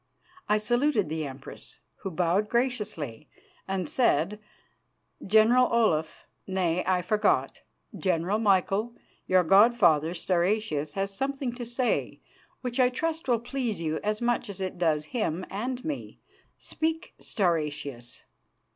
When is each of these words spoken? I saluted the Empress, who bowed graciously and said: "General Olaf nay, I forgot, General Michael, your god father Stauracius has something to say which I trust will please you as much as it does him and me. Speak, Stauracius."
I 0.49 0.57
saluted 0.57 1.09
the 1.09 1.27
Empress, 1.27 1.77
who 1.97 2.09
bowed 2.09 2.49
graciously 2.49 3.29
and 3.67 3.87
said: 3.87 4.39
"General 5.23 5.71
Olaf 5.71 6.25
nay, 6.47 6.83
I 6.87 7.03
forgot, 7.03 7.61
General 7.95 8.39
Michael, 8.39 8.95
your 9.27 9.43
god 9.43 9.75
father 9.77 10.15
Stauracius 10.15 10.93
has 10.93 11.13
something 11.15 11.53
to 11.53 11.67
say 11.67 12.19
which 12.61 12.79
I 12.79 12.89
trust 12.89 13.27
will 13.27 13.39
please 13.39 13.79
you 13.79 13.99
as 14.03 14.23
much 14.23 14.49
as 14.49 14.59
it 14.59 14.79
does 14.79 15.05
him 15.13 15.45
and 15.51 15.85
me. 15.85 16.19
Speak, 16.57 17.13
Stauracius." 17.19 18.23